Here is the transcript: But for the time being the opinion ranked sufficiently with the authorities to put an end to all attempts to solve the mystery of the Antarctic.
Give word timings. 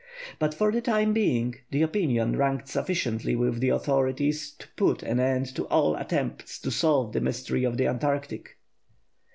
But 0.39 0.55
for 0.55 0.71
the 0.71 0.81
time 0.81 1.13
being 1.13 1.57
the 1.69 1.83
opinion 1.83 2.35
ranked 2.35 2.67
sufficiently 2.69 3.35
with 3.35 3.59
the 3.59 3.69
authorities 3.69 4.49
to 4.57 4.67
put 4.69 5.03
an 5.03 5.19
end 5.19 5.53
to 5.55 5.67
all 5.67 5.95
attempts 5.95 6.57
to 6.61 6.71
solve 6.71 7.13
the 7.13 7.21
mystery 7.21 7.63
of 7.63 7.77
the 7.77 7.85
Antarctic. 7.85 8.57